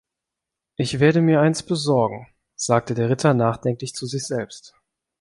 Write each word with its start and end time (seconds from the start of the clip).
„Ich 0.77 0.99
werde 0.99 1.21
mir 1.21 1.41
eins 1.41 1.61
besorgen“, 1.61 2.25
sagte 2.55 2.95
der 2.95 3.11
Ritter 3.11 3.35
nachdenklich 3.35 3.93
zu 3.93 4.07
sich 4.07 4.25
selbst. 4.25 4.73